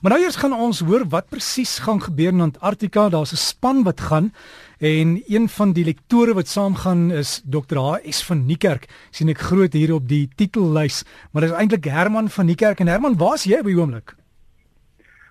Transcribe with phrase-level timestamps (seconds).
[0.00, 3.08] Maar nou eers gaan ons hoor wat presies gaan gebeur in Antarktika.
[3.12, 4.32] Daar's 'n span wat gaan
[4.78, 7.76] en een van die lektore wat saamgaan is Dr.
[7.76, 8.24] H.S.
[8.24, 8.88] van Niekerk.
[9.10, 12.86] sien ek groot hier op die titellys, maar dit is eintlik Herman van Niekerk en
[12.86, 14.16] Herman, waar's jy op die oomblik?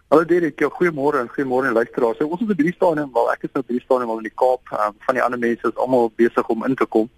[0.08, 2.18] Hallo Derek, ja, goeiemôre en goeiemôre luisteraars.
[2.18, 4.62] Ons is op die stadium waar ek is nou op die stadium in die Kaap.
[4.72, 7.10] Um, van die ander mense is almal besig om in te kom.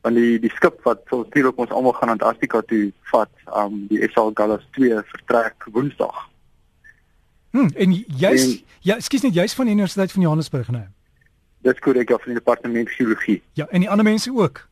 [0.00, 4.08] Want die die skip wat ons natuurlik ons almal gaan Antarktika toe vat, um die
[4.08, 6.33] SL Gallus 2 vertrek Woensdag.
[7.54, 10.82] Hm, en jy's ja, ekskuus net jy's van die Universiteit van Johannesburg nou.
[11.62, 13.42] Dis korrek, ja, van die departement geologie.
[13.52, 14.64] Ja, en die ander mense ook.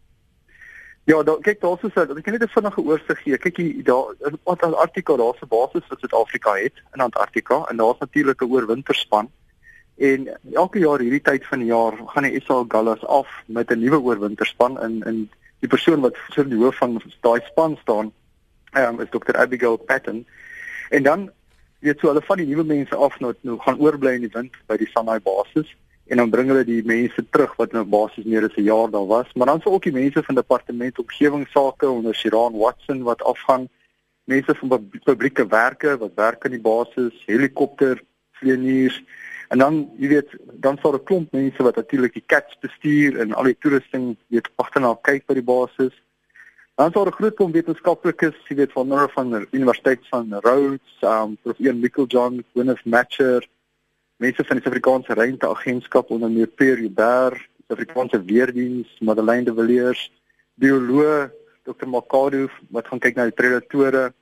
[1.07, 3.39] Ja, daar kyk daar is so, ek kan net 'n vinnige oorsig gee.
[3.39, 7.99] Kyk hier daar in Antarktika, daar's 'n basis wat Suid-Afrika het in Antarktika en daar's
[7.99, 9.31] natuurlik 'n oorwinterspan.
[9.97, 13.79] En elke jaar hierdie tyd van die jaar gaan die SA Gallus af met 'n
[13.79, 18.12] nuwe oorwinterspan in in die persoon wat vir die hoof van daai span staan,
[18.75, 19.37] um, is Dr.
[19.37, 20.27] Abigail Patton.
[20.91, 21.31] En dan
[21.83, 24.59] weet so hulle van die nuwe mense af nou, nou gaan oorbly in die wind
[24.71, 25.71] by die Sanai basis
[26.13, 29.06] en dan bring hulle die mense terug wat nou basies meer as 'n jaar daar
[29.06, 29.29] was.
[29.34, 33.69] Maar dan sou ook die mense van departement omgewingsake onder Shiran Watson wat afgaan.
[34.25, 39.03] Mense van publieke werke wat werk in die basis helikopter vlieëniers
[39.49, 40.31] en dan jy weet
[40.65, 44.49] dan sou 'n klomp mense wat natuurlik die cats bestuur en al die toerusting weet
[44.56, 45.95] agterna kyk by die basis
[46.75, 50.92] Dan sou 'n groot klomp wetenskaplikes, jy weet van onder van die Universiteit van Rhodes,
[51.03, 53.45] um prof Ian Mickeljohn, Gwyneth Matcher,
[54.17, 60.11] mense van die Suid-Afrikaanse Ruimteagentskap onder meer Pierre Hubert, Suid-Afrikaanse Weerdiens, Madeleine de Villiers,
[60.55, 61.31] bioloog
[61.62, 61.87] Dr.
[61.87, 64.15] Makado wat gaan kyk na die predatore.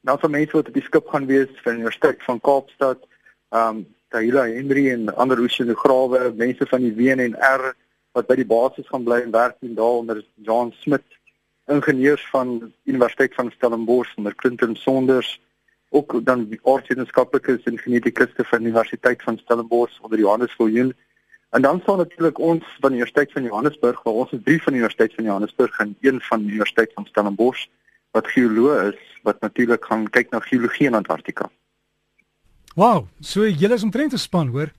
[0.00, 3.04] Dan sou mense wat op die skip gaan wees van die Universiteit van Kaapstad,
[3.52, 7.74] um Tahila Henry en ander oseanograwe, mense van die WNR
[8.16, 11.17] wat by die basis gaan bly en werk in daar onder John Smith
[11.68, 15.40] ingenieurs van Universiteit van Stellenbosch onder Clinton Saunders
[15.88, 20.94] ook dan aardwetenskaplikes en genetikuste van Universiteit van Stellenbosch onder Johannes Viljoen
[21.50, 24.72] en dan staan natuurlik ons van die Universiteit van Johannesburg waar ons is drie van
[24.72, 27.66] die Universiteit van Johannesburg en een van die Universiteit van Stellenbosch
[28.10, 31.50] wat geoloog is wat natuurlik gaan kyk na geologie in Antarktika.
[32.74, 34.70] Wow, so julle is omtrent 'n span, hoor?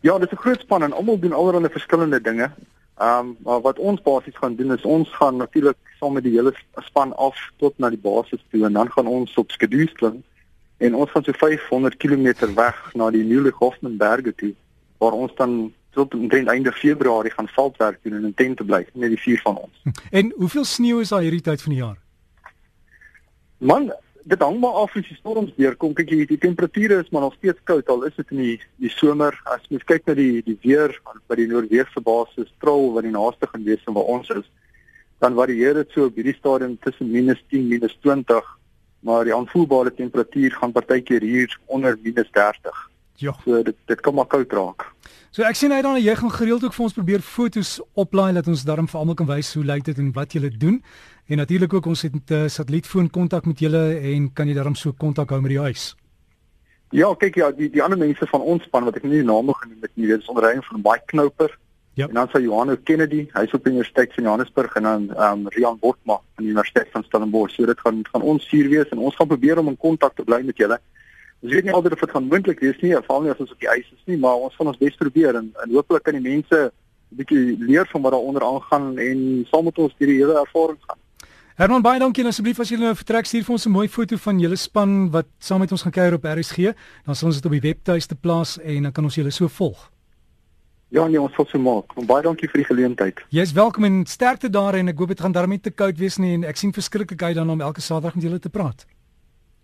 [0.00, 2.50] Ja, dit is 'n groot span en almal doen allerlei verskillende dinge.
[3.00, 6.32] Ehm um, maar wat ons basies gaan doen is ons gaan natuurlik saam met die
[6.36, 10.22] hele span af tot na die basis toe en dan gaan ons op skedules klim
[10.76, 14.52] en ons gaan so 500 km weg na die Nieuwe Hoffman Berge toe
[14.98, 19.08] waar ons dan tot omtrent einde Februarie gaan veldwerk doen en in tente bly met
[19.08, 19.82] die vier van ons.
[20.10, 21.98] En hoeveel sneeu is daar hierdie tyd van die jaar?
[23.58, 23.92] Man,
[24.24, 25.94] dit hang maar af as die storms deurkom.
[25.94, 28.92] Kyk jy, die temperature is maar nog steeds koud al is dit in die die
[28.92, 29.36] somer.
[29.44, 30.94] As mens kyk na die die weer
[31.30, 34.46] by die noordwegse basis, Trol wat die naaste gaan wees van waar ons is,
[35.20, 38.54] dan varieer dit so op hierdie stadium tussen -10 -20,
[39.00, 42.89] maar die aanvoelbare temperatuur gaan partykeer hier onder -30.
[43.20, 43.36] Ja.
[43.44, 44.88] So dit dit kan maar koud raak.
[45.30, 48.48] So ek sien hy dan jy gaan gereeld ook vir ons probeer fotos oplaai dat
[48.50, 50.80] ons daarom vir almal kan wys hoe lyk dit en wat julle doen.
[51.30, 54.74] En natuurlik ook ons het 'n uh, satellietfoon kontak met julle en kan jy daarom
[54.74, 55.94] so kontak hou met die huis.
[56.90, 59.54] Ja, kyk ja, die die ander mense van ons span wat ek nie die name
[59.54, 61.58] genoem het nie, weet is onder leiding van Mike Knoper.
[61.94, 62.08] Ja.
[62.08, 65.48] En dan sou Johan Kennedy, hy's op die Universiteit van Johannesburg en dan ehm um,
[65.48, 67.54] Rian Wortma van die Universiteit van Stellenbosch.
[67.54, 70.24] So dit gaan gaan ons vier wees en ons gaan probeer om in kontak te
[70.24, 70.80] bly met julle.
[71.40, 73.62] Ons weet nie altyd of dit gaan moontlik wees nie, veral nie as ons op
[73.62, 76.26] die ys is nie, maar ons gaan ons bes probeer en en hopelik kan die
[76.26, 80.78] mense 'n bietjie leer van wat daaronder aangaan en saam met ons hierdie hele ervaring
[80.86, 80.98] gaan.
[81.56, 84.38] Herman baie dankie asseblief as jy nou vertrek stuur vir ons 'n mooi foto van
[84.38, 86.74] julle span wat saam met ons gaan kuier op RSG,
[87.06, 89.90] dan sal ons dit op die webtuiste plaas en dan kan ons julle so volg.
[90.88, 91.94] Ja nee, ons sal so maak.
[92.06, 93.20] Baie dankie vir die geleentheid.
[93.30, 96.34] Jy's welkom en sterkte daar en ek hoop dit gaan daarmee te koud wees nie
[96.34, 98.86] en ek sien verskriklik uit dan om elke Saterdag met julle te praat.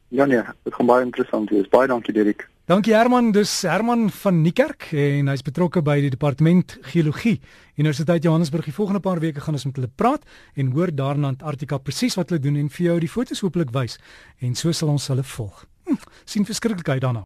[0.09, 1.69] Ja nee, dit gaan baie interessant wees.
[1.69, 2.47] Baie dankie Dirk.
[2.67, 7.37] Dankie Herman, dis Herman van Niekerk en hy's betrokke by die departement geologie.
[7.79, 8.67] Universiteit Johannesburg.
[8.67, 10.27] Die volgende paar weke gaan ons met hulle praat
[10.59, 14.01] en hoor daarna Antarktika presies wat hulle doen en vir jou die foto's hopelik wys
[14.43, 15.63] en so sal ons hulle volg.
[15.87, 17.25] Hm, sien verskriklik uit daarna.